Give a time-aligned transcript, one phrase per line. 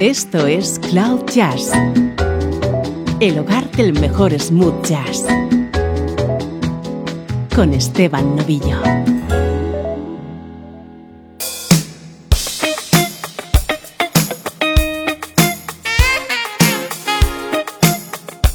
[0.00, 1.72] Esto es Cloud Jazz,
[3.18, 5.24] el hogar del mejor smooth jazz,
[7.54, 8.78] con Esteban Novillo.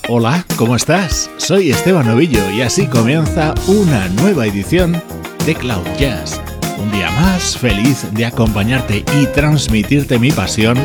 [0.07, 1.31] Hola, ¿cómo estás?
[1.37, 5.01] Soy Esteban Novillo y así comienza una nueva edición
[5.47, 6.39] de Cloud Jazz.
[6.77, 10.77] Un día más feliz de acompañarte y transmitirte mi pasión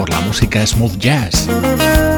[0.00, 2.09] por la música smooth jazz.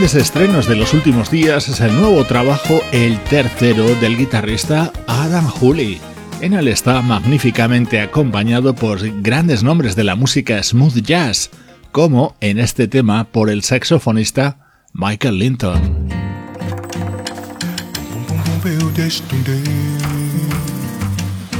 [0.00, 6.00] Estrenos de los últimos días es el nuevo trabajo, el tercero del guitarrista Adam Hooley.
[6.40, 11.50] En él está magníficamente acompañado por grandes nombres de la música smooth jazz,
[11.92, 16.08] como en este tema por el saxofonista Michael Linton.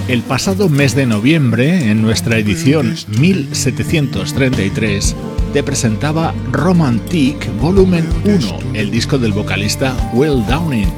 [0.08, 5.14] El pasado mes de noviembre, en nuestra edición 1733,
[5.52, 10.88] te presentaba Romantic Volumen 1, el disco del vocalista Will Downing.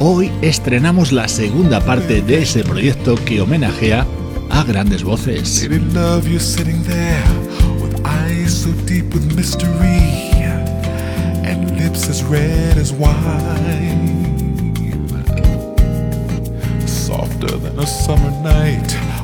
[0.00, 4.06] Hoy estrenamos la segunda parte de ese proyecto que homenajea
[4.50, 5.68] a grandes voces.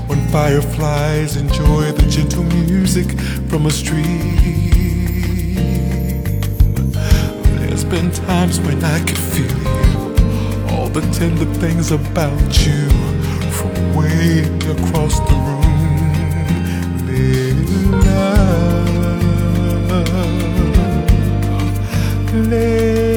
[0.06, 3.06] When fireflies enjoy the gentle music
[3.48, 4.63] from a.
[7.84, 12.88] There's been times when I could feel you, all the tender things about you
[13.50, 16.06] from way across the room.
[17.06, 18.88] Little love,
[22.32, 23.13] little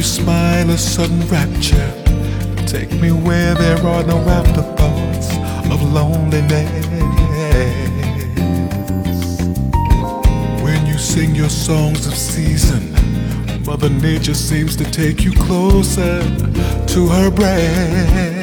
[0.00, 1.92] you smile, a sudden rapture.
[2.66, 5.28] Take me where there are no afterthoughts
[5.70, 6.86] of loneliness.
[10.62, 12.94] When you sing your songs of season,
[13.66, 16.22] Mother Nature seems to take you closer
[16.92, 18.40] to her breast.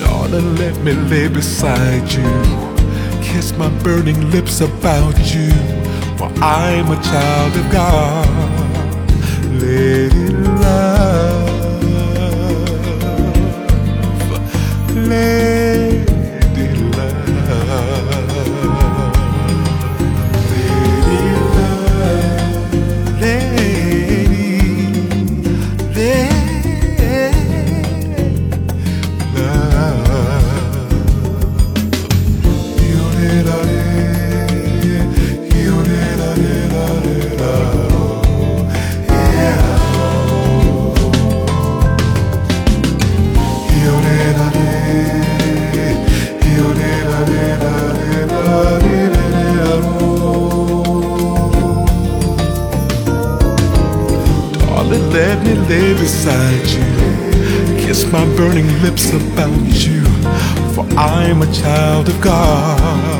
[0.00, 2.32] Darling, let me lay beside you.
[3.22, 5.52] Kiss my burning lips about you,
[6.18, 8.39] for I'm a child of God.
[55.50, 57.84] Me lay beside you.
[57.84, 60.04] Kiss my burning lips about you.
[60.74, 63.19] For I'm a child of God.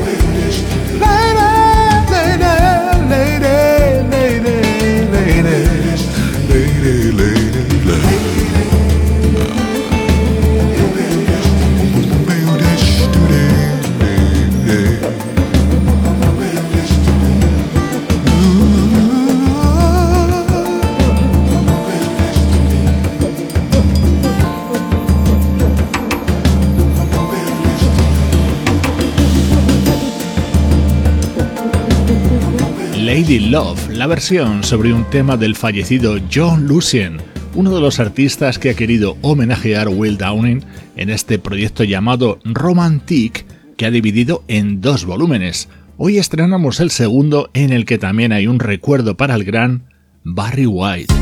[33.13, 37.17] Lady Love, la versión sobre un tema del fallecido John Lucien,
[37.55, 40.63] uno de los artistas que ha querido homenajear Will Downing
[40.95, 45.67] en este proyecto llamado Romantic, que ha dividido en dos volúmenes.
[45.97, 49.89] Hoy estrenamos el segundo en el que también hay un recuerdo para el gran
[50.23, 51.13] Barry White.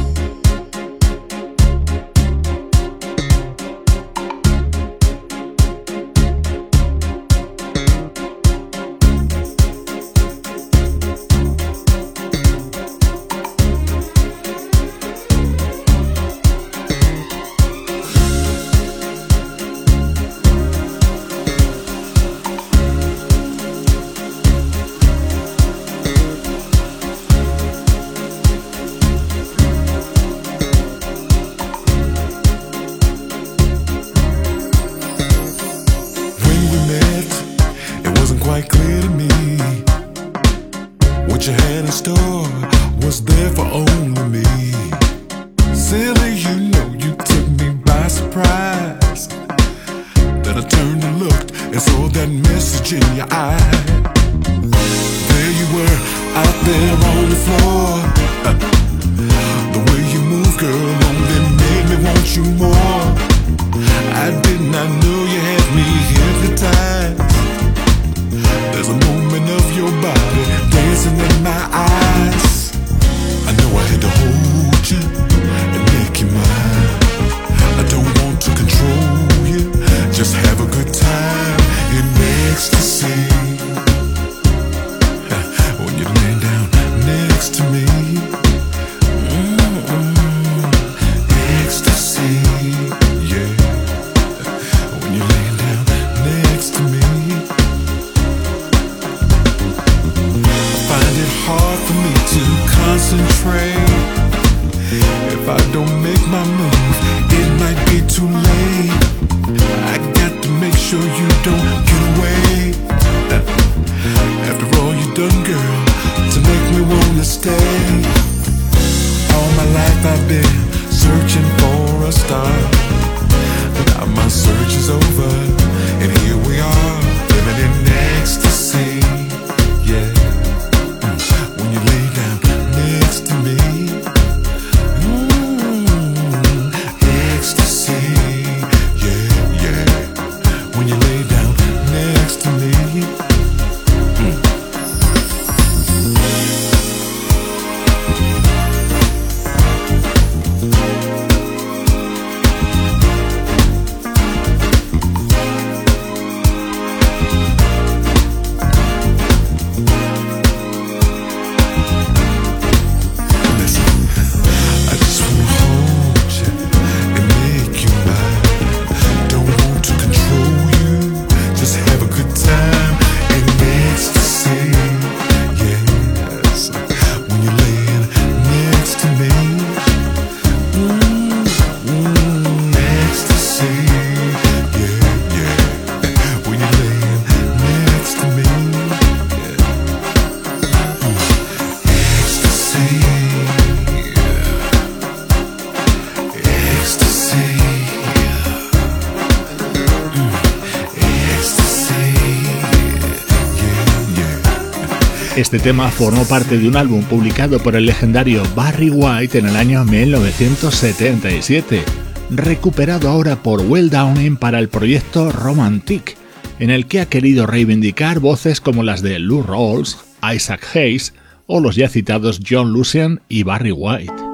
[205.39, 209.55] Este tema formó parte de un álbum publicado por el legendario Barry White en el
[209.55, 211.81] año 1977,
[212.29, 216.17] recuperado ahora por Well Downing para el proyecto Romantic,
[216.59, 221.13] en el que ha querido reivindicar voces como las de Lou Rawls, Isaac Hayes
[221.47, 224.28] o los ya citados John Lucian y Barry White.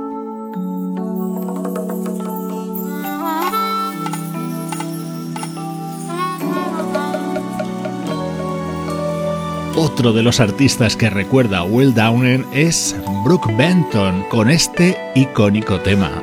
[10.05, 15.79] Otro de los artistas que recuerda a Will Downen es Brooke Benton con este icónico
[15.79, 16.21] tema.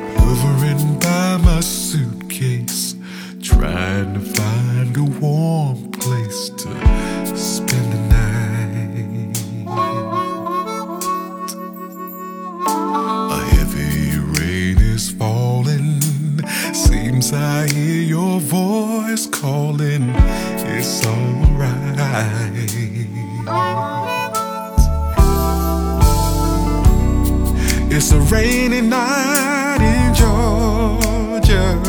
[27.95, 31.79] It's a rainy night in Georgia.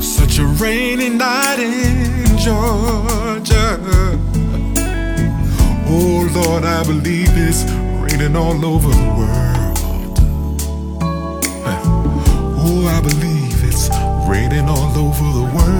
[0.00, 3.80] Such a rainy night in Georgia.
[5.88, 7.64] Oh Lord, I believe it's
[8.02, 9.78] raining all over the world.
[12.66, 13.88] Oh, I believe it's
[14.28, 15.73] raining all over the world.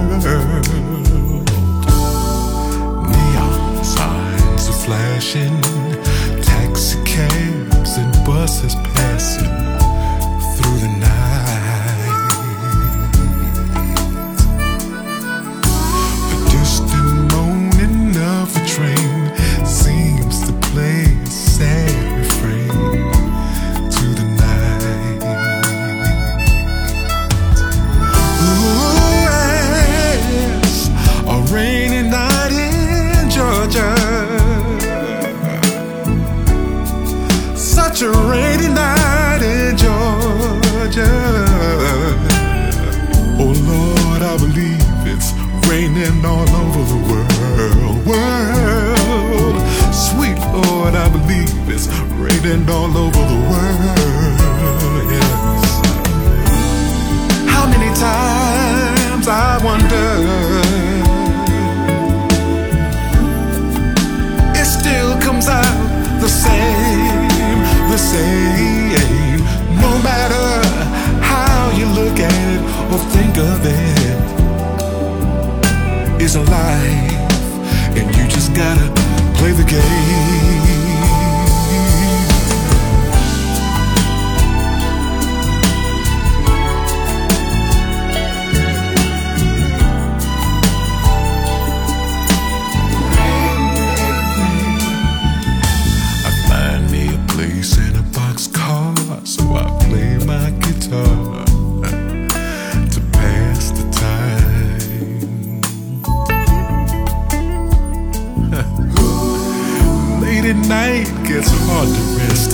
[110.75, 112.51] night gets hard to rest,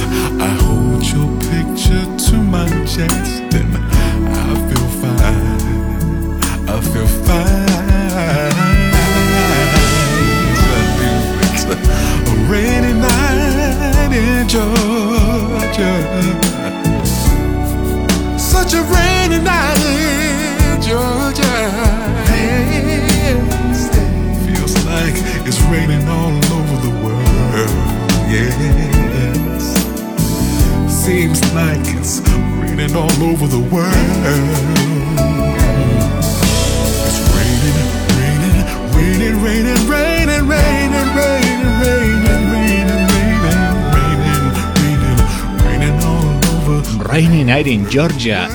[0.47, 3.71] I hold your picture to my chest and
[4.47, 5.61] I feel fine.
[6.73, 7.71] I feel fine.
[12.31, 15.95] A rainy night in Georgia.
[18.53, 21.55] Such a rainy night in Georgia.
[24.45, 25.15] Feels like
[25.47, 27.20] it's raining all over the world.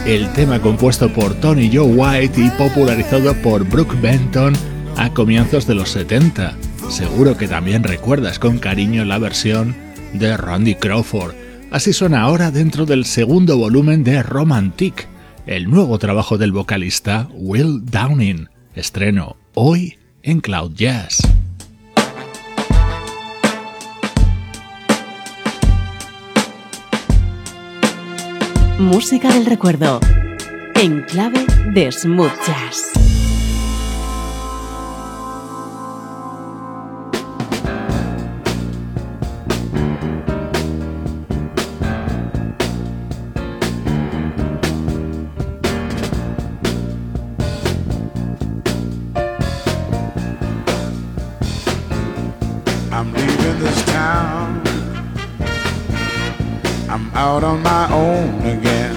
[0.06, 4.54] El tema compuesto por Tony Joe White y popularizado por Brooke Benton
[4.96, 6.65] a comienzos de los 70.
[6.88, 9.76] Seguro que también recuerdas con cariño la versión
[10.12, 11.34] de Randy Crawford.
[11.70, 15.08] Así suena ahora dentro del segundo volumen de Romantic,
[15.46, 18.48] el nuevo trabajo del vocalista Will Downing.
[18.74, 21.18] Estreno hoy en Cloud Jazz.
[28.78, 30.00] Música del recuerdo,
[30.74, 33.05] en clave de smooth jazz.
[57.16, 58.94] Out on my own again.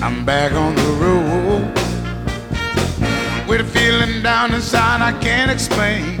[0.00, 1.64] I'm back on the road
[3.48, 6.20] with a feeling down inside I can't explain.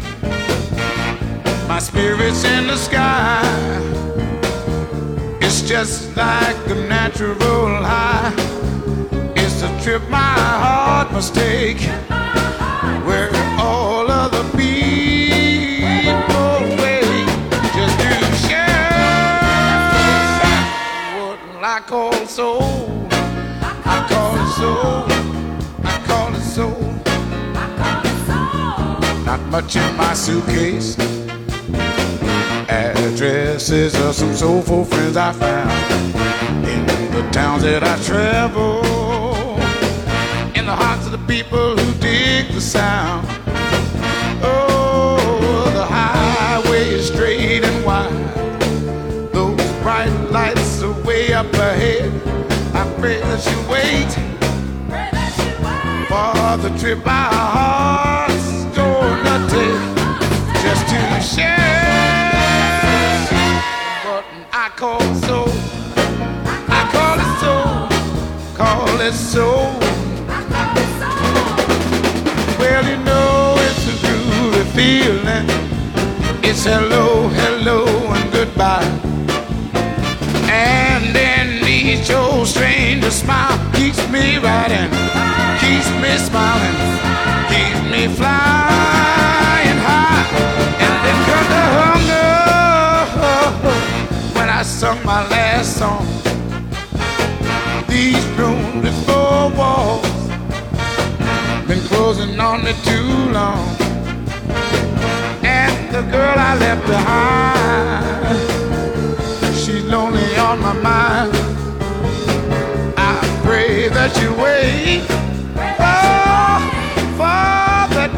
[1.68, 3.40] My spirit's in the sky.
[5.40, 7.36] It's just like a natural
[7.84, 8.34] high.
[9.36, 11.82] It's a trip my heart must take.
[13.06, 13.89] Where all
[21.90, 25.06] I call it soul I call it soul.
[25.82, 27.00] I call it soul.
[27.56, 29.24] I call it soul.
[29.24, 30.96] Not much in my suitcase.
[32.68, 36.14] Addresses of some soulful friends I found
[36.64, 38.84] in the towns that I travel.
[40.54, 43.39] In the hearts of the people who dig the sound.
[51.40, 52.12] Up ahead.
[52.74, 54.10] I pray that you wait
[56.10, 59.84] for the trip our hearts gonna take
[60.62, 61.00] just to
[61.32, 61.56] share
[64.04, 65.40] what I call it so.
[66.78, 67.54] I call it so,
[68.60, 69.46] call it so.
[72.60, 75.46] Well, you know it's a groovy feeling.
[76.44, 77.86] It's hello, hello,
[82.00, 84.90] each old stranger smile keeps me riding
[85.60, 86.76] keeps me smiling,
[87.52, 90.24] keeps me flying high.
[90.84, 92.32] And then come the hunger
[94.36, 96.06] when I sung my last song.
[97.88, 100.06] These rooms before walls
[101.68, 103.76] been closing on me too long.
[105.44, 108.38] And the girl I left behind,
[109.56, 111.39] she's lonely on my mind.
[114.60, 115.20] That you wait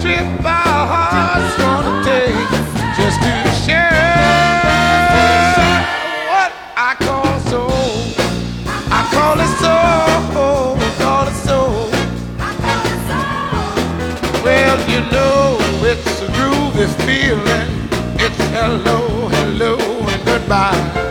[0.00, 2.34] trip our hearts gonna take
[2.96, 3.32] just to
[3.64, 3.92] share
[6.26, 7.70] what I call soul.
[8.90, 11.90] I call it soul, I call it soul.
[14.42, 15.58] Well, you know
[15.90, 17.70] it's a groovy feeling.
[18.18, 19.78] It's hello, hello,
[20.08, 21.01] and goodbye.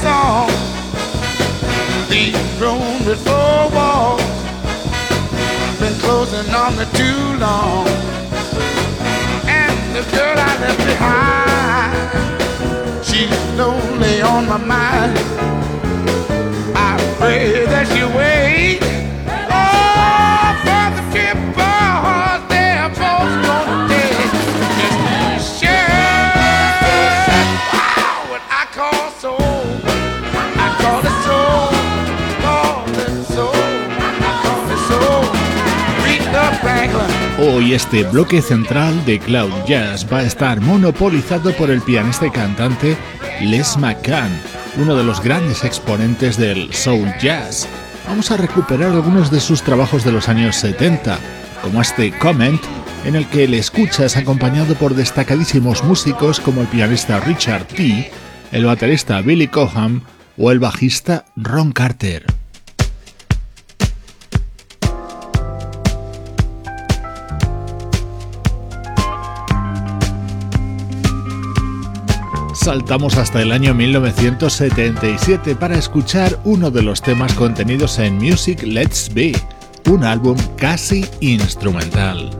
[0.00, 0.48] song.
[2.08, 2.42] They've
[3.06, 4.22] with four walls,
[5.80, 7.86] been closing on me too long.
[9.46, 11.94] And the girl I left behind,
[13.04, 15.18] she's lonely on my mind.
[16.74, 18.80] I pray that you wait.
[37.44, 42.30] Hoy este bloque central de Cloud Jazz va a estar monopolizado por el pianista y
[42.30, 42.96] cantante
[43.40, 44.30] Les McCann,
[44.76, 47.66] uno de los grandes exponentes del soul jazz.
[48.06, 51.18] Vamos a recuperar algunos de sus trabajos de los años 70,
[51.62, 52.62] como este Comment,
[53.04, 58.10] en el que le escuchas acompañado por destacadísimos músicos como el pianista Richard T.,
[58.52, 60.02] el baterista Billy Coham
[60.38, 62.26] o el bajista Ron Carter.
[72.54, 79.12] Saltamos hasta el año 1977 para escuchar uno de los temas contenidos en Music Let's
[79.12, 79.32] Be,
[79.90, 82.30] un álbum casi instrumental.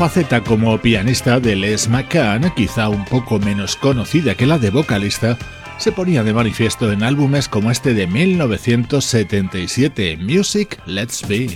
[0.00, 5.36] Faceta como pianista de Les McCann, quizá un poco menos conocida que la de vocalista,
[5.76, 11.48] se ponía de manifiesto en álbumes como este de 1977, Music Let's Be.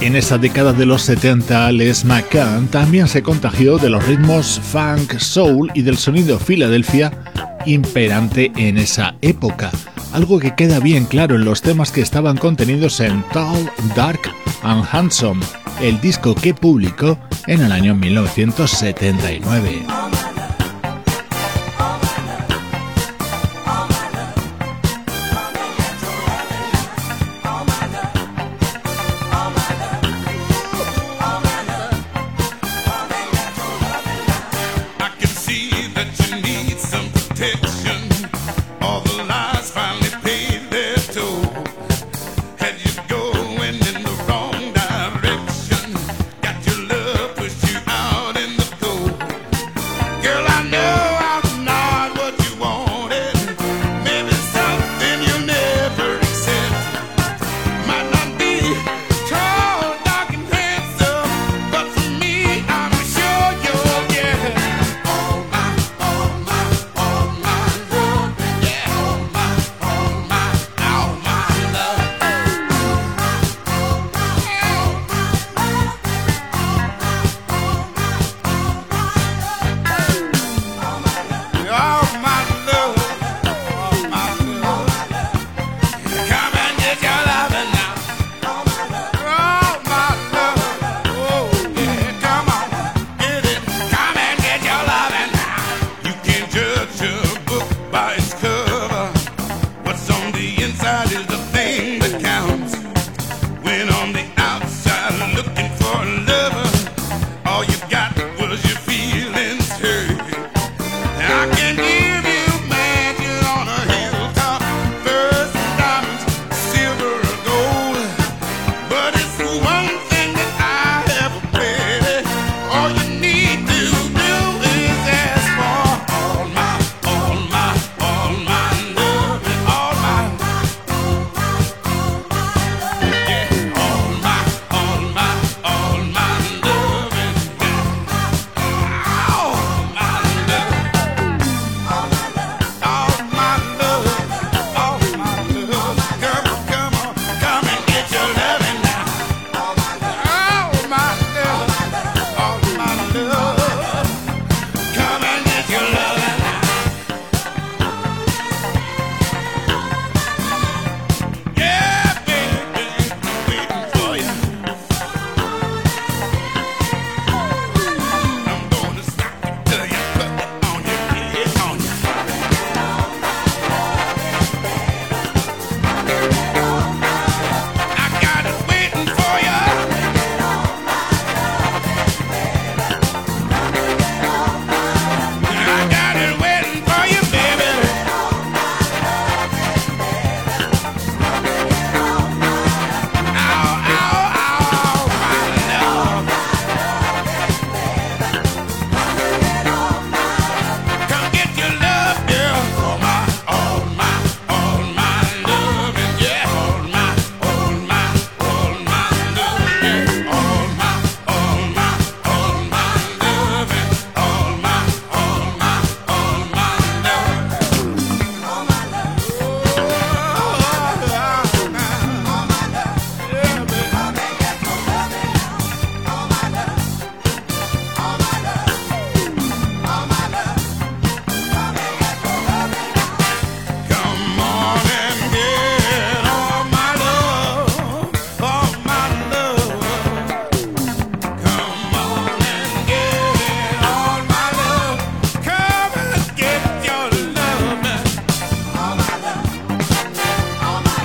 [0.00, 5.18] En esa década de los 70, Les McCann también se contagió de los ritmos funk,
[5.18, 7.12] soul y del sonido Philadelphia
[7.66, 9.70] imperante en esa época,
[10.12, 14.20] algo que queda bien claro en los temas que estaban contenidos en Tall, Dark
[14.62, 15.44] and Handsome,
[15.82, 19.82] el disco que publicó en el año 1979.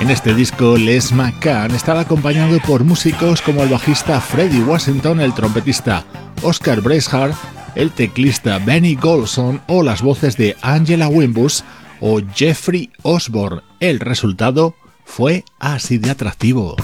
[0.06, 5.34] En este disco, Les McCann estaba acompañado por músicos como el bajista Freddie Washington, el
[5.34, 6.04] trompetista
[6.44, 7.34] Oscar Bracehart,
[7.74, 11.64] el teclista Benny Golson o las voces de Angela Wimbus
[12.00, 13.62] o Jeffrey Osborne.
[13.80, 16.76] El resultado fue así de atractivo.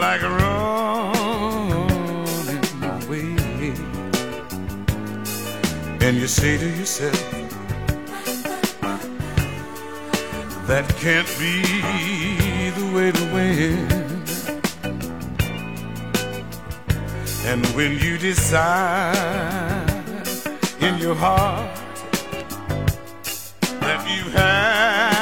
[0.00, 1.84] Like running
[2.82, 3.72] away,
[6.00, 7.20] and you say to yourself,
[10.66, 11.54] "That can't be
[12.78, 13.88] the way to win."
[17.46, 19.84] And when you decide
[20.80, 21.74] in your heart
[23.80, 25.13] wish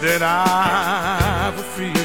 [0.00, 1.99] that I've a.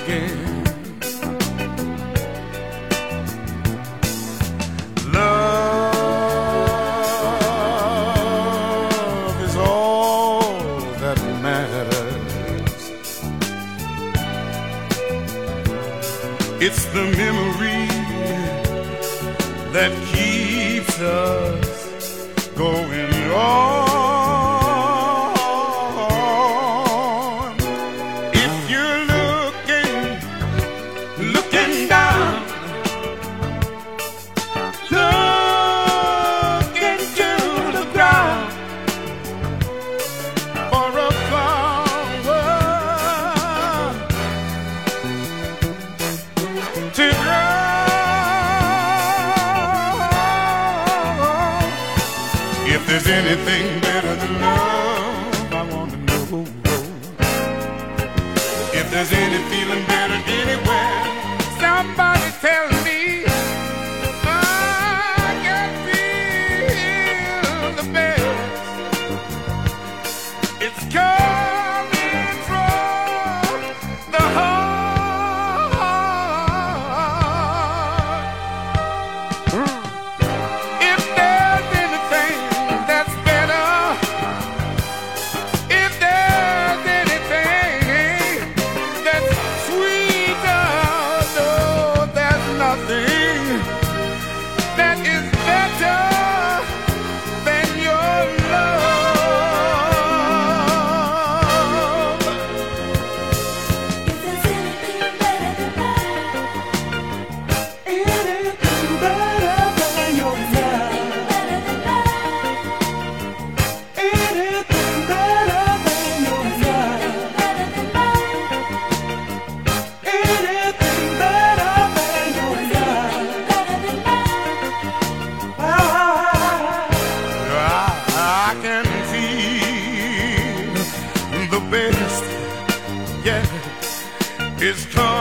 [134.66, 135.15] is coming.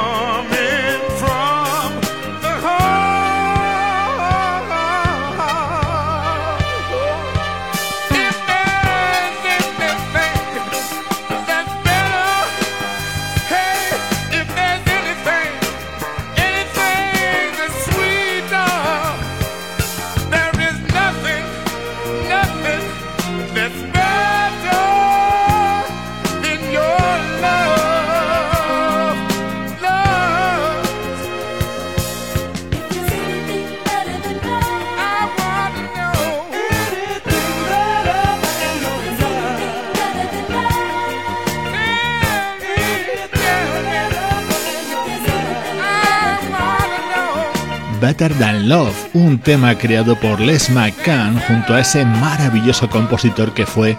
[48.17, 53.97] Better Love, un tema creado por Les McCann junto a ese maravilloso compositor que fue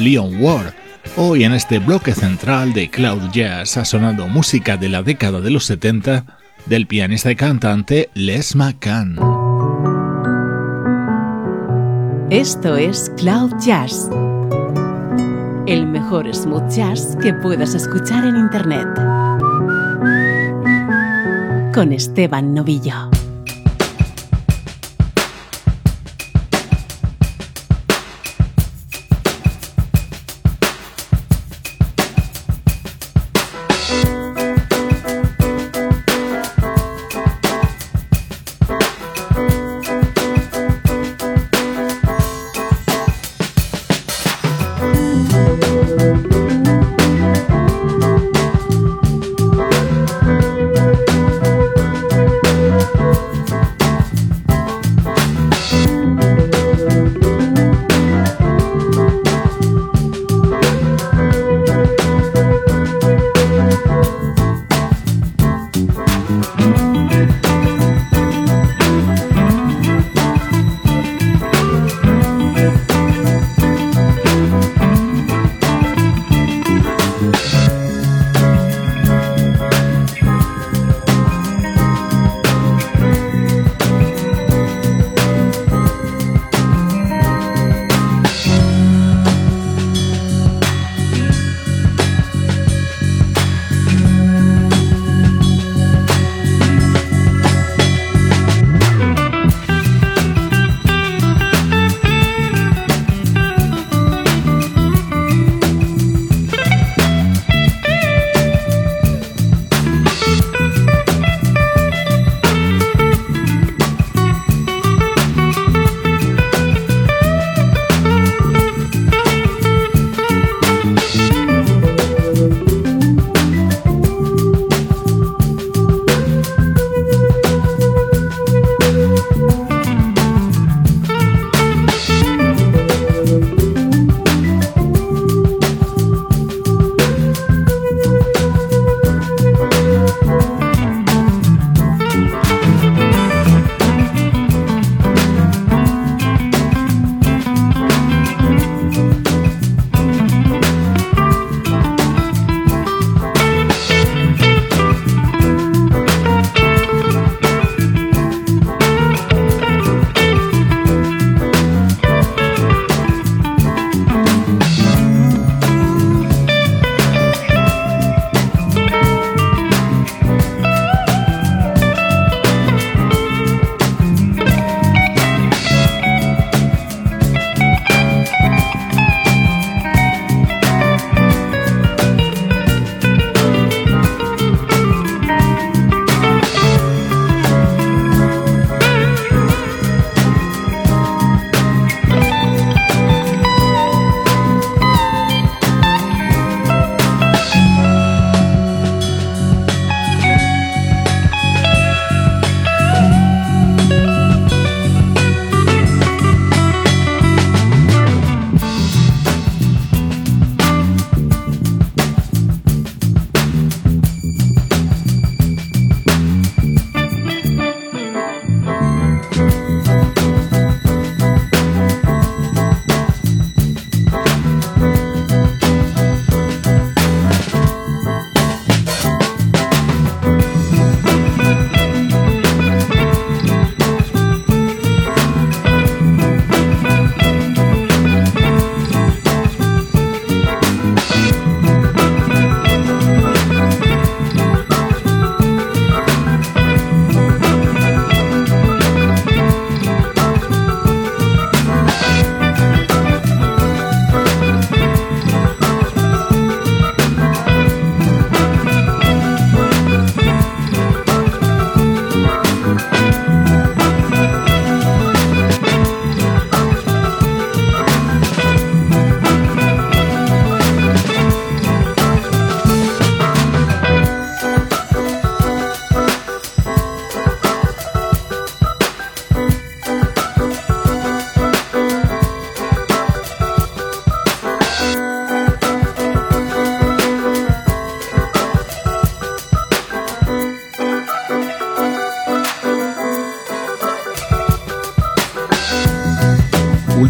[0.00, 0.74] Leon Ward.
[1.16, 5.50] Hoy en este bloque central de Cloud Jazz ha sonado música de la década de
[5.50, 6.24] los 70
[6.66, 9.16] del pianista y cantante Les McCann.
[12.30, 14.10] Esto es Cloud Jazz,
[15.68, 18.88] el mejor smooth jazz que puedas escuchar en Internet.
[21.72, 23.11] Con Esteban Novillo.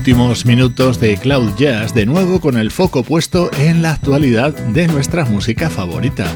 [0.03, 4.89] Últimos minutos de Cloud Jazz, de nuevo con el foco puesto en la actualidad de
[4.89, 6.27] nuestra música favorita.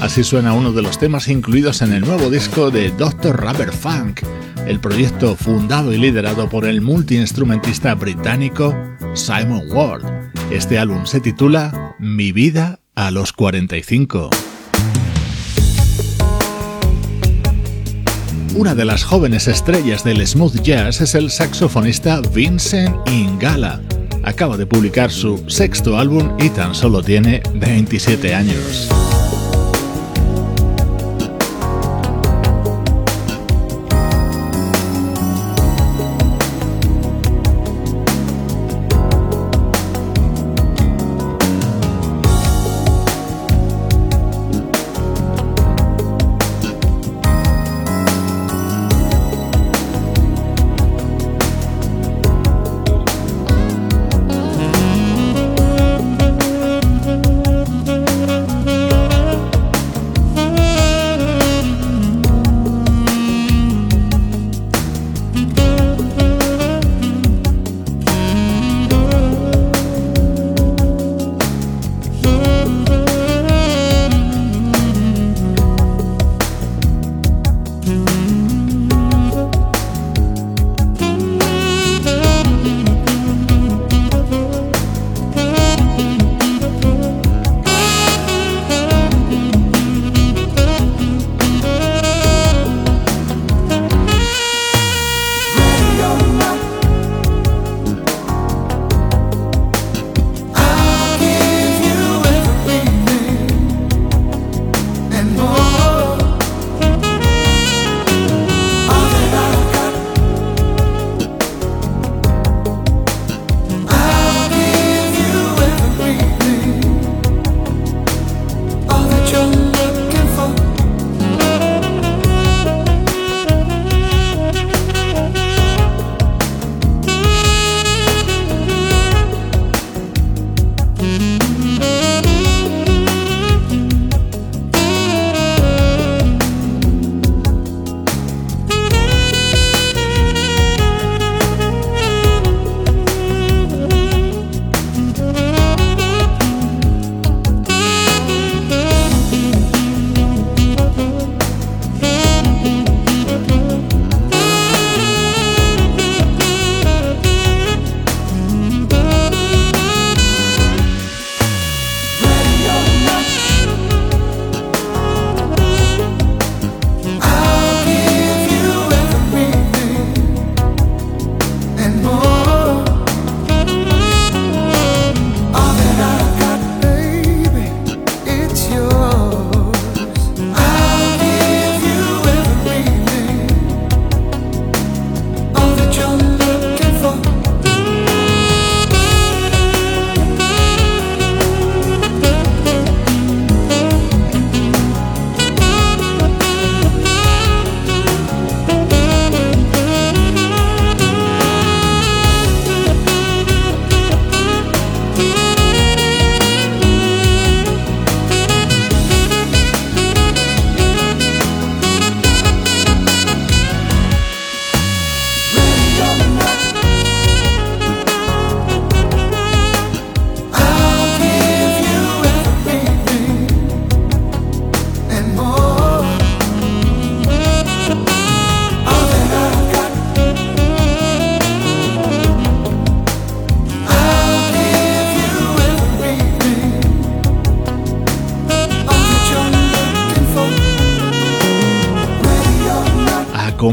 [0.00, 3.36] Así suena uno de los temas incluidos en el nuevo disco de Dr.
[3.36, 4.22] Rubber Funk,
[4.66, 8.76] el proyecto fundado y liderado por el multiinstrumentista británico
[9.14, 10.02] Simon Ward.
[10.50, 14.51] Este álbum se titula Mi vida a los 45.
[18.54, 23.80] Una de las jóvenes estrellas del smooth jazz es el saxofonista Vincent Ingala.
[24.24, 28.90] Acaba de publicar su sexto álbum y tan solo tiene 27 años.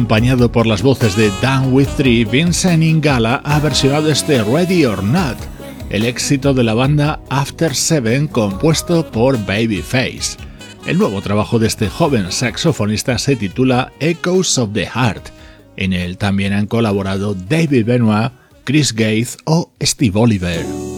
[0.10, 5.04] Acompañado por las voces de Dan With Three, Vincent Ingala ha versionado este Ready or
[5.04, 5.38] Not,
[5.92, 10.38] el éxito de la banda After Seven compuesto por Babyface.
[10.88, 15.30] El nuevo trabajo de este joven saxofonista se titula Echoes of the Heart.
[15.78, 18.32] En él también han colaborado David Benoit,
[18.64, 20.89] Chris Gates o Steve Oliver.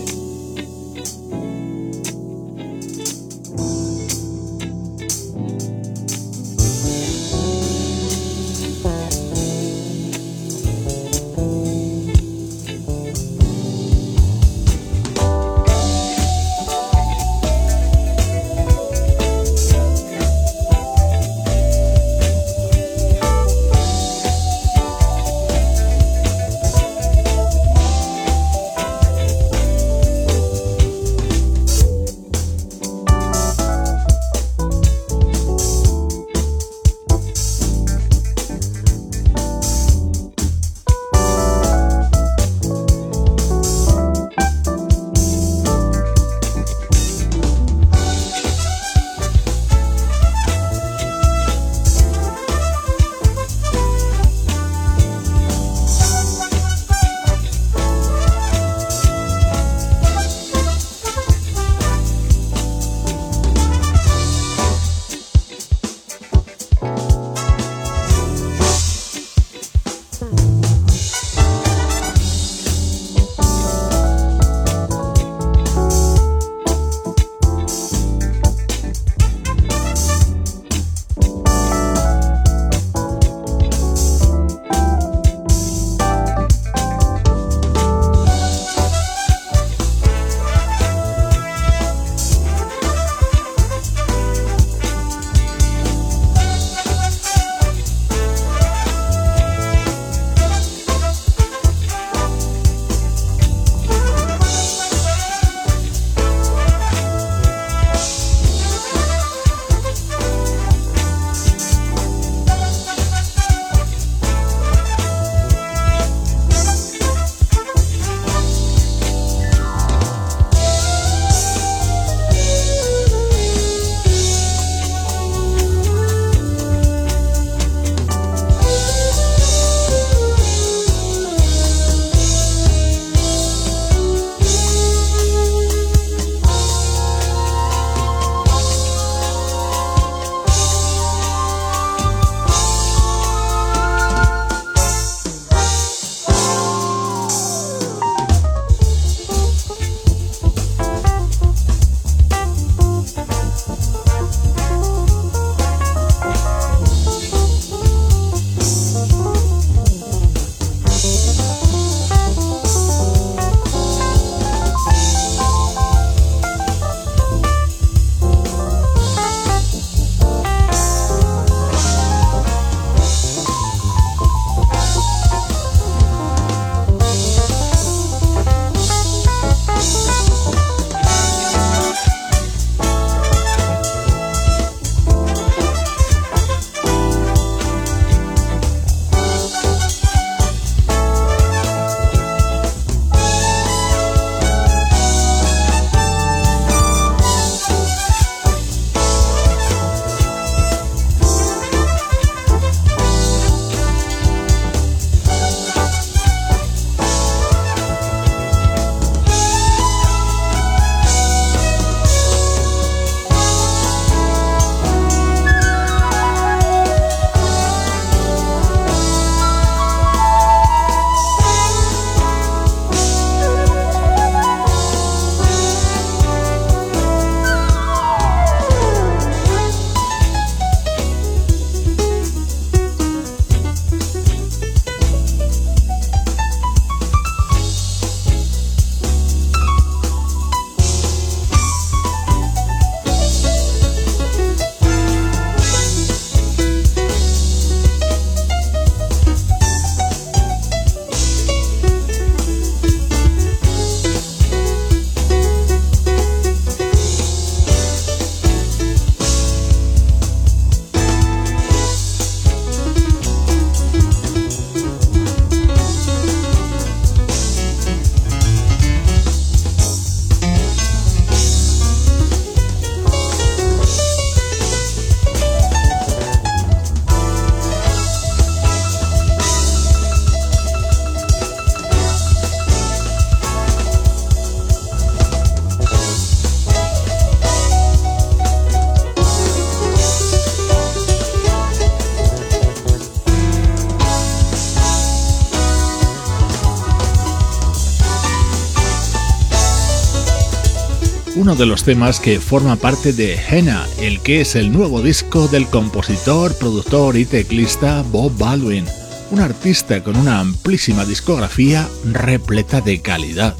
[301.61, 305.67] De los temas que forma parte de Henna, el que es el nuevo disco del
[305.67, 308.83] compositor, productor y teclista Bob Baldwin,
[309.29, 313.55] un artista con una amplísima discografía repleta de calidad.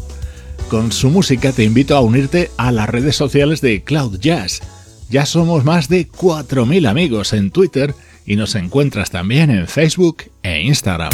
[0.68, 4.62] Con su música te invito a unirte a las redes sociales de Cloud Jazz.
[5.12, 7.93] Ya somos más de 4.000 amigos en Twitter
[8.26, 11.12] y nos encuentras también en Facebook e Instagram.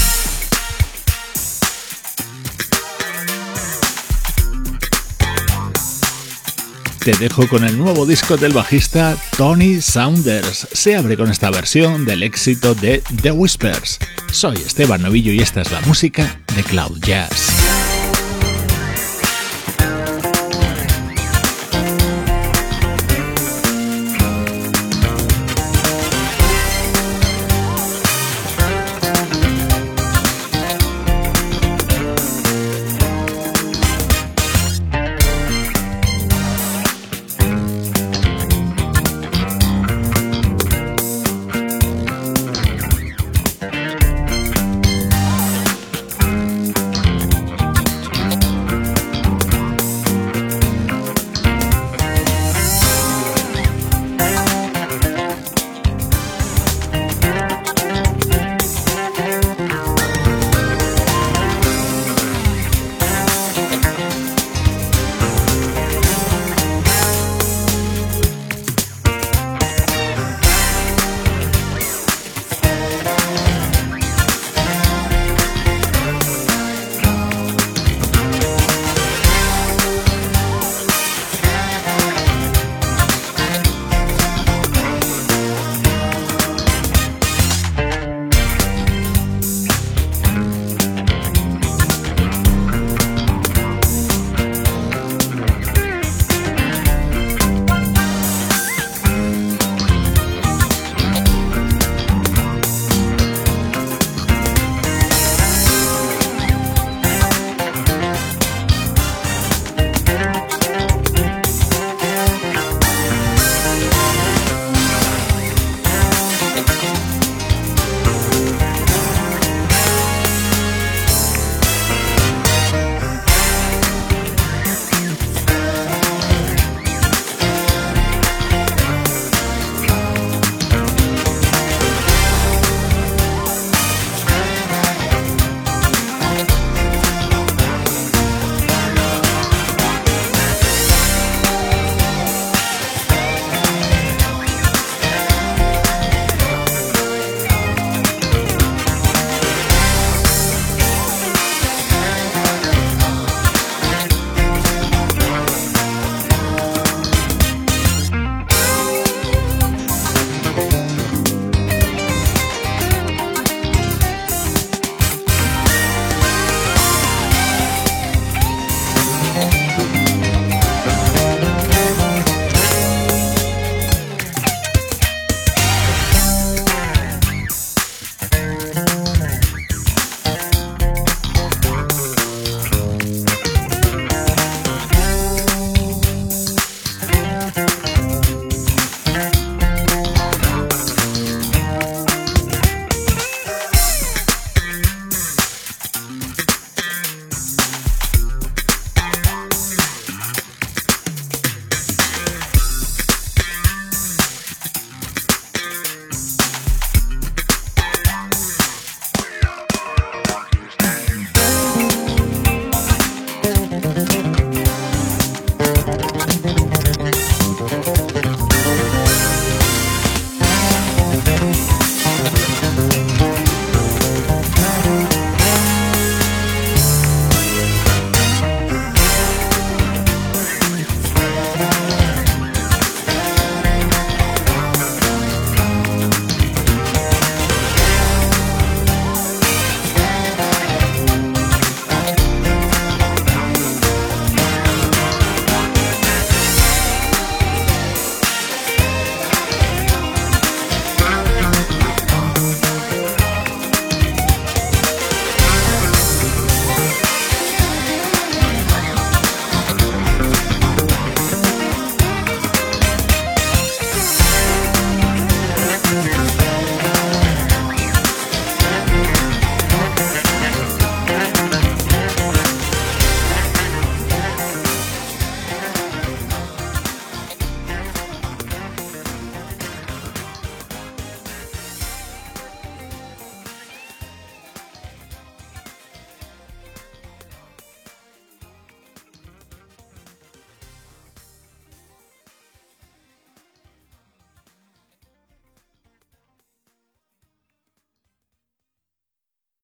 [7.07, 10.67] Te dejo con el nuevo disco del bajista Tony Saunders.
[10.73, 13.97] Se abre con esta versión del éxito de The Whispers.
[14.29, 17.66] Soy Esteban Novillo y esta es la música de Cloud Jazz.